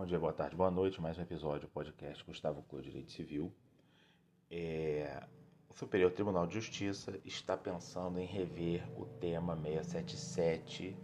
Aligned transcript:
Bom 0.00 0.06
dia, 0.06 0.18
boa 0.18 0.32
tarde, 0.32 0.56
boa 0.56 0.70
noite. 0.70 0.98
Mais 0.98 1.18
um 1.18 1.20
episódio 1.20 1.68
do 1.68 1.72
podcast 1.72 2.24
Gustavo 2.24 2.62
Clô 2.62 2.80
Direito 2.80 3.12
Civil. 3.12 3.52
É... 4.50 5.22
O 5.68 5.74
Superior 5.74 6.10
Tribunal 6.10 6.46
de 6.46 6.54
Justiça 6.54 7.20
está 7.22 7.54
pensando 7.54 8.18
em 8.18 8.24
rever 8.24 8.82
o 8.98 9.04
tema 9.04 9.54
677, 9.54 10.96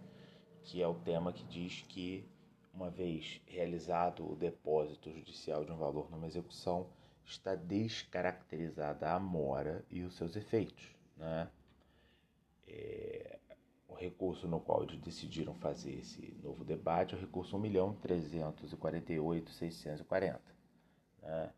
que 0.62 0.80
é 0.80 0.88
o 0.88 0.94
tema 0.94 1.30
que 1.30 1.44
diz 1.44 1.84
que, 1.86 2.26
uma 2.72 2.88
vez 2.88 3.38
realizado 3.44 4.32
o 4.32 4.34
depósito 4.34 5.12
judicial 5.12 5.62
de 5.62 5.72
um 5.72 5.76
valor 5.76 6.10
numa 6.10 6.26
execução, 6.26 6.88
está 7.22 7.54
descaracterizada 7.54 9.12
a 9.12 9.20
mora 9.20 9.84
e 9.90 10.04
os 10.04 10.16
seus 10.16 10.34
efeitos. 10.36 10.88
Né? 11.18 11.50
É 12.66 13.15
recurso 13.98 14.46
no 14.46 14.60
qual 14.60 14.82
eles 14.82 15.00
decidiram 15.00 15.54
fazer 15.54 15.98
esse 15.98 16.36
novo 16.42 16.64
debate 16.64 17.14
é 17.14 17.18
o 17.18 17.20
recurso 17.20 17.58
1.348.640. 17.58 20.38
Né? 21.22 21.50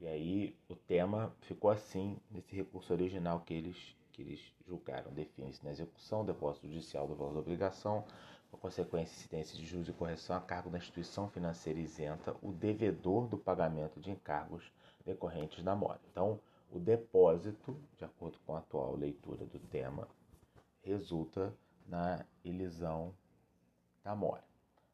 E 0.00 0.06
aí 0.06 0.56
o 0.68 0.74
tema 0.74 1.34
ficou 1.42 1.70
assim 1.70 2.16
nesse 2.30 2.56
recurso 2.56 2.90
original 2.92 3.40
que 3.40 3.52
eles, 3.52 3.76
que 4.12 4.22
eles 4.22 4.40
julgaram. 4.66 5.12
Define-se 5.12 5.64
na 5.64 5.70
execução, 5.70 6.24
depósito 6.24 6.66
judicial 6.66 7.06
do 7.06 7.14
valor 7.14 7.34
da 7.34 7.40
obrigação, 7.40 8.04
com 8.50 8.56
consequência 8.56 9.14
incidência 9.14 9.56
de 9.56 9.66
juros 9.66 9.88
e 9.88 9.92
correção 9.92 10.34
a 10.34 10.40
cargo 10.40 10.70
da 10.70 10.78
instituição 10.78 11.28
financeira 11.28 11.78
isenta, 11.78 12.34
o 12.42 12.50
devedor 12.50 13.28
do 13.28 13.36
pagamento 13.36 14.00
de 14.00 14.10
encargos 14.10 14.72
decorrentes 15.04 15.62
da 15.62 15.76
mora. 15.76 16.00
Então, 16.10 16.40
o 16.70 16.78
depósito, 16.78 17.76
de 17.98 18.04
acordo 18.04 18.38
com 18.46 18.54
a 18.54 18.58
atual 18.58 18.96
leitura 18.96 19.44
do 19.44 19.58
tema, 19.58 20.08
resulta 20.82 21.54
na 21.90 22.24
elisão 22.44 23.12
da 24.04 24.14
mora. 24.14 24.44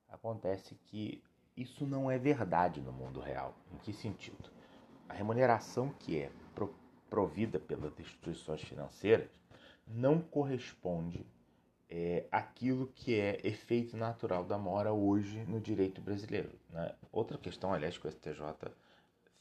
Acontece 0.09 0.75
que 0.87 1.23
isso 1.57 1.87
não 1.87 2.11
é 2.11 2.19
verdade 2.19 2.81
no 2.81 2.93
mundo 2.93 3.21
real. 3.21 3.55
Em 3.73 3.77
que 3.79 3.93
sentido? 3.93 4.51
A 5.09 5.15
remuneração 5.15 5.91
que 5.91 6.19
é 6.19 6.31
provida 7.09 7.61
pelas 7.61 7.99
instituições 8.01 8.63
financeiras 8.63 9.31
não 9.87 10.21
corresponde 10.21 11.25
é, 11.89 12.27
àquilo 12.33 12.89
que 12.89 13.19
é 13.19 13.41
efeito 13.47 13.97
natural 13.97 14.45
da 14.45 14.59
mora 14.59 14.93
hoje 14.93 15.45
no 15.45 15.61
direito 15.61 16.01
brasileiro. 16.01 16.51
Né? 16.71 16.93
Outra 17.13 17.39
questão, 17.39 17.73
aliás, 17.73 17.97
que 17.97 18.09
o 18.09 18.11
STJ 18.11 18.41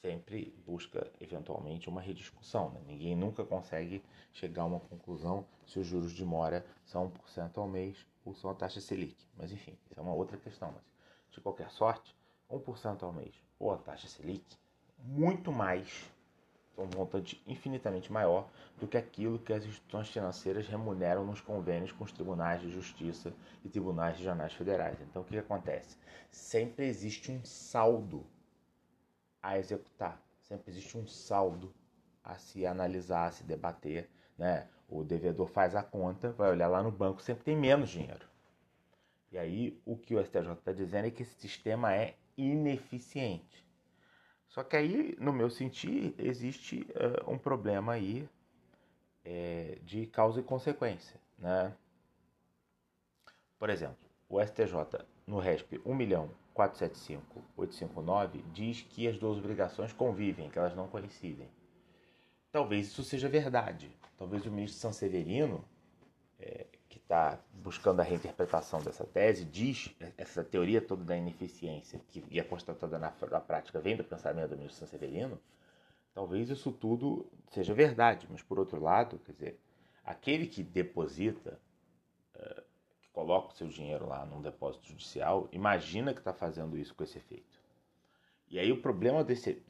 sempre 0.05 0.53
busca 0.67 1.11
eventualmente 1.19 1.89
uma 1.89 1.99
rediscussão. 1.99 2.69
Né? 2.69 2.81
Ninguém 2.85 3.15
nunca 3.15 3.43
consegue 3.43 4.03
chegar 4.31 4.61
a 4.61 4.65
uma 4.65 4.79
conclusão 4.79 5.43
se 5.65 5.79
os 5.79 5.87
juros 5.87 6.11
de 6.11 6.23
mora 6.23 6.63
são 6.85 7.11
1% 7.33 7.57
ao 7.57 7.67
mês 7.67 8.05
ou 8.23 8.35
são 8.35 8.51
a 8.51 8.53
taxa 8.53 8.79
Selic. 8.79 9.15
Mas 9.35 9.51
enfim, 9.51 9.75
isso 9.89 9.99
é 9.99 10.03
uma 10.03 10.13
outra 10.13 10.37
questão. 10.37 10.71
Mas, 10.71 10.83
de 11.31 11.41
qualquer 11.41 11.71
sorte, 11.71 12.15
1% 12.51 13.01
ao 13.01 13.11
mês 13.11 13.33
ou 13.57 13.73
a 13.73 13.77
taxa 13.77 14.07
Selic, 14.07 14.45
muito 14.99 15.51
mais, 15.51 16.05
um 16.77 16.85
montante 16.95 17.41
infinitamente 17.47 18.11
maior 18.11 18.47
do 18.79 18.87
que 18.87 18.97
aquilo 18.97 19.39
que 19.39 19.53
as 19.53 19.65
instituições 19.65 20.09
financeiras 20.09 20.67
remuneram 20.67 21.25
nos 21.25 21.41
convênios 21.41 21.91
com 21.91 22.03
os 22.03 22.11
tribunais 22.11 22.61
de 22.61 22.69
justiça 22.69 23.33
e 23.63 23.69
tribunais 23.69 24.17
regionais 24.17 24.53
federais. 24.53 25.01
Então, 25.01 25.23
o 25.23 25.25
que 25.25 25.37
acontece? 25.37 25.97
Sempre 26.29 26.85
existe 26.85 27.31
um 27.31 27.43
saldo 27.43 28.23
a 29.45 29.59
executar. 29.59 30.19
Sempre 30.41 30.71
existe 30.71 30.97
um 30.97 31.05
saldo 31.05 31.73
a 32.23 32.35
se 32.35 32.65
analisar, 32.65 33.27
a 33.27 33.31
se 33.31 33.43
debater. 33.43 34.09
Né? 34.37 34.67
O 34.89 35.03
devedor 35.03 35.47
faz 35.47 35.75
a 35.75 35.83
conta, 35.83 36.31
vai 36.31 36.49
olhar 36.49 36.67
lá 36.67 36.81
no 36.81 36.91
banco, 36.91 37.21
sempre 37.21 37.43
tem 37.43 37.55
menos 37.55 37.89
dinheiro. 37.89 38.27
E 39.31 39.37
aí 39.37 39.79
o 39.85 39.95
que 39.95 40.15
o 40.15 40.25
STJ 40.25 40.53
está 40.53 40.71
dizendo 40.71 41.07
é 41.07 41.11
que 41.11 41.21
esse 41.21 41.35
sistema 41.35 41.93
é 41.93 42.15
ineficiente. 42.35 43.63
Só 44.47 44.63
que 44.63 44.75
aí, 44.75 45.15
no 45.19 45.33
meu 45.33 45.49
sentir, 45.49 46.15
existe 46.17 46.87
uh, 46.95 47.31
um 47.31 47.37
problema 47.37 47.93
aí 47.93 48.27
é, 49.23 49.77
de 49.83 50.07
causa 50.07 50.39
e 50.39 50.43
consequência. 50.43 51.19
Né? 51.37 51.75
Por 53.59 53.69
exemplo, 53.69 53.97
o 54.29 54.41
STJ 54.41 55.05
no 55.25 55.39
RESP 55.39 55.81
1 55.85 55.93
milhão 55.93 56.29
475.859 56.55 58.41
diz 58.53 58.81
que 58.81 59.07
as 59.07 59.17
duas 59.17 59.37
obrigações 59.37 59.91
convivem, 59.91 60.49
que 60.49 60.57
elas 60.57 60.75
não 60.75 60.87
coincidem. 60.87 61.49
Talvez 62.51 62.87
isso 62.87 63.03
seja 63.03 63.27
verdade. 63.27 63.91
Talvez 64.17 64.45
o 64.45 64.51
ministro 64.51 64.79
Sanseverino, 64.79 65.65
é, 66.39 66.65
que 66.87 66.97
está 66.97 67.37
buscando 67.53 67.99
a 67.99 68.03
reinterpretação 68.03 68.81
dessa 68.81 69.03
tese, 69.03 69.43
diz 69.43 69.93
essa 70.17 70.41
teoria 70.43 70.79
toda 70.79 71.03
da 71.03 71.17
ineficiência, 71.17 71.99
que 72.07 72.23
é 72.39 72.43
constatada 72.43 72.97
na, 72.97 73.13
na 73.29 73.41
prática, 73.41 73.81
vem 73.81 73.97
do 73.97 74.03
pensamento 74.03 74.51
do 74.51 74.57
ministro 74.57 74.85
Sanseverino, 74.85 75.37
talvez 76.13 76.49
isso 76.49 76.71
tudo 76.71 77.29
seja 77.51 77.73
verdade. 77.73 78.25
Mas, 78.29 78.41
por 78.41 78.57
outro 78.57 78.81
lado, 78.81 79.19
quer 79.25 79.33
dizer, 79.33 79.59
aquele 80.05 80.47
que 80.47 80.63
deposita 80.63 81.59
uh, 82.35 82.63
coloca 83.15 83.47
o 83.47 83.55
seu 83.55 83.67
dinheiro 83.67 84.05
lá 84.05 84.25
num 84.25 84.41
depósito 84.41 84.85
judicial, 84.89 85.47
imagina 85.53 86.13
que 86.13 86.19
está 86.19 86.33
fazendo 86.33 86.77
isso 86.77 86.93
com 86.93 87.03
esse 87.03 87.17
efeito. 87.17 87.57
E 88.49 88.59
aí 88.59 88.71
o 88.71 88.81
problema 88.81 89.23
desse, 89.23 89.63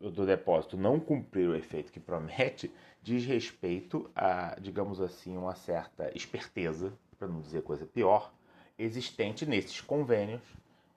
do 0.00 0.24
depósito 0.24 0.78
não 0.78 0.98
cumprir 0.98 1.46
o 1.46 1.54
efeito 1.54 1.92
que 1.92 2.00
promete 2.00 2.72
diz 3.02 3.24
respeito 3.26 4.10
a, 4.16 4.56
digamos 4.58 5.00
assim, 5.00 5.36
uma 5.36 5.54
certa 5.54 6.10
esperteza, 6.16 6.92
para 7.18 7.28
não 7.28 7.40
dizer 7.40 7.62
coisa 7.62 7.86
pior, 7.86 8.32
existente 8.78 9.46
nesses 9.46 9.80
convênios 9.80 10.42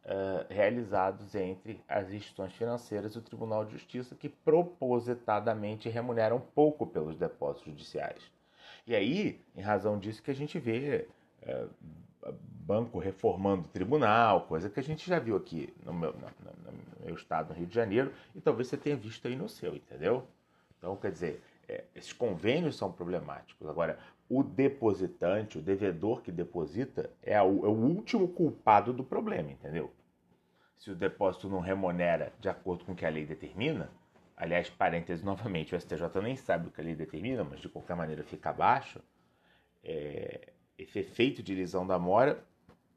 uh, 0.05 0.45
realizados 0.49 1.35
entre 1.35 1.83
as 1.87 2.09
instituições 2.11 2.53
financeiras 2.53 3.13
e 3.13 3.19
o 3.19 3.21
Tribunal 3.21 3.65
de 3.65 3.73
Justiça, 3.73 4.15
que 4.15 4.29
propositadamente 4.29 5.89
remuneram 5.89 6.39
pouco 6.39 6.87
pelos 6.87 7.17
depósitos 7.17 7.65
judiciais. 7.65 8.23
E 8.87 8.95
aí, 8.95 9.39
em 9.55 9.61
razão 9.61 9.99
disso, 9.99 10.23
que 10.23 10.31
a 10.31 10.35
gente 10.35 10.57
vê 10.57 11.07
é, 11.41 11.65
banco 12.69 12.99
reformando 12.99 13.67
tribunal, 13.67 14.41
coisa 14.41 14.69
que 14.69 14.79
a 14.79 14.83
gente 14.83 15.09
já 15.09 15.17
viu 15.17 15.35
aqui 15.35 15.73
no 15.83 15.93
meu, 15.93 16.13
no, 16.13 16.19
no 16.19 17.05
meu, 17.05 17.15
estado, 17.15 17.49
no 17.49 17.55
Rio 17.55 17.65
de 17.65 17.73
Janeiro, 17.73 18.13
e 18.35 18.39
talvez 18.41 18.67
você 18.67 18.77
tenha 18.77 18.95
visto 18.95 19.27
aí 19.27 19.35
no 19.35 19.49
seu, 19.49 19.75
entendeu? 19.75 20.27
Então, 20.77 20.95
quer 20.95 21.11
dizer, 21.11 21.43
é, 21.67 21.83
esses 21.95 22.13
convênios 22.13 22.77
são 22.77 22.91
problemáticos. 22.91 23.67
Agora, 23.67 23.97
o 24.29 24.43
depositante, 24.43 25.57
o 25.57 25.61
devedor 25.61 26.21
que 26.21 26.31
deposita, 26.31 27.09
é, 27.23 27.35
a, 27.35 27.39
é 27.39 27.43
o 27.43 27.71
último 27.71 28.27
culpado 28.27 28.93
do 28.93 29.03
problema, 29.03 29.51
entendeu? 29.51 29.91
Se 30.77 30.91
o 30.91 30.95
depósito 30.95 31.49
não 31.49 31.59
remunera 31.59 32.31
de 32.39 32.47
acordo 32.47 32.85
com 32.85 32.91
o 32.91 32.95
que 32.95 33.05
a 33.05 33.09
lei 33.09 33.25
determina, 33.25 33.89
aliás, 34.37 34.69
parênteses 34.69 35.23
novamente, 35.23 35.75
o 35.75 35.81
STJ 35.81 36.21
nem 36.21 36.35
sabe 36.35 36.67
o 36.67 36.71
que 36.71 36.79
a 36.79 36.83
lei 36.83 36.95
determina, 36.95 37.43
mas 37.43 37.59
de 37.59 37.67
qualquer 37.67 37.95
maneira 37.95 38.23
fica 38.23 38.51
abaixo, 38.51 39.01
é, 39.83 40.53
esse 40.79 40.99
efeito 40.99 41.43
de 41.43 41.53
lisão 41.53 41.85
da 41.85 41.99
mora, 41.99 42.43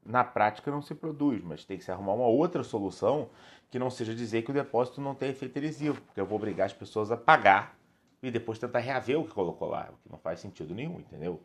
na 0.04 0.24
prática 0.24 0.70
não 0.70 0.82
se 0.82 0.94
produz, 0.94 1.42
mas 1.42 1.64
tem 1.64 1.78
que 1.78 1.84
se 1.84 1.90
arrumar 1.90 2.14
uma 2.14 2.26
outra 2.26 2.62
solução 2.62 3.30
que 3.70 3.78
não 3.78 3.90
seja 3.90 4.14
dizer 4.14 4.42
que 4.42 4.50
o 4.50 4.54
depósito 4.54 5.00
não 5.00 5.14
tem 5.14 5.30
efeito 5.30 5.58
adesivo, 5.58 6.00
porque 6.02 6.20
eu 6.20 6.26
vou 6.26 6.36
obrigar 6.36 6.66
as 6.66 6.72
pessoas 6.72 7.10
a 7.10 7.16
pagar 7.16 7.76
e 8.22 8.30
depois 8.30 8.58
tentar 8.58 8.80
reaver 8.80 9.18
o 9.18 9.24
que 9.24 9.32
colocou 9.32 9.68
lá, 9.68 9.90
o 9.92 9.96
que 9.96 10.10
não 10.10 10.18
faz 10.18 10.40
sentido 10.40 10.74
nenhum, 10.74 11.00
entendeu? 11.00 11.42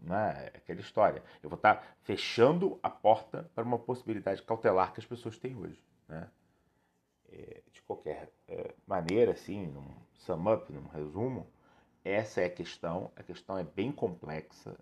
Não 0.00 0.16
é 0.16 0.52
aquela 0.54 0.80
história. 0.80 1.22
Eu 1.42 1.48
vou 1.48 1.56
estar 1.56 1.96
fechando 2.02 2.78
a 2.82 2.90
porta 2.90 3.50
para 3.54 3.64
uma 3.64 3.78
possibilidade 3.78 4.42
cautelar 4.42 4.92
que 4.92 5.00
as 5.00 5.06
pessoas 5.06 5.38
têm 5.38 5.56
hoje, 5.56 5.80
né? 6.08 6.28
É, 7.30 7.62
de 7.70 7.82
qualquer 7.82 8.30
é, 8.48 8.74
maneira, 8.86 9.32
assim, 9.32 9.66
num 9.66 9.86
sum 10.14 10.50
up, 10.50 10.72
num 10.72 10.86
resumo, 10.88 11.46
essa 12.04 12.40
é 12.40 12.46
a 12.46 12.50
questão. 12.50 13.10
A 13.16 13.22
questão 13.22 13.58
é 13.58 13.64
bem 13.64 13.92
complexa. 13.92 14.74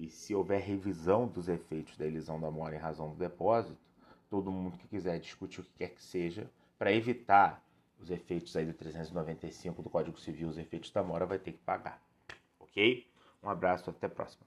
E 0.00 0.08
se 0.08 0.34
houver 0.34 0.62
revisão 0.62 1.28
dos 1.28 1.46
efeitos 1.46 1.94
da 1.98 2.06
elisão 2.06 2.40
da 2.40 2.50
mora 2.50 2.74
em 2.74 2.78
razão 2.78 3.10
do 3.10 3.16
depósito, 3.16 3.76
todo 4.30 4.50
mundo 4.50 4.78
que 4.78 4.88
quiser 4.88 5.20
discutir 5.20 5.60
o 5.60 5.62
que 5.62 5.74
quer 5.74 5.90
que 5.90 6.02
seja, 6.02 6.50
para 6.78 6.90
evitar 6.90 7.62
os 8.00 8.10
efeitos 8.10 8.56
aí 8.56 8.64
do 8.64 8.72
395 8.72 9.82
do 9.82 9.90
Código 9.90 10.18
Civil, 10.18 10.48
os 10.48 10.56
efeitos 10.56 10.90
da 10.90 11.02
mora, 11.02 11.26
vai 11.26 11.38
ter 11.38 11.52
que 11.52 11.58
pagar. 11.58 12.02
Ok? 12.58 13.06
Um 13.42 13.50
abraço, 13.50 13.90
até 13.90 14.06
a 14.06 14.10
próxima. 14.10 14.46